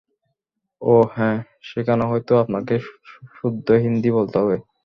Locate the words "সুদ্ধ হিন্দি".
3.35-4.09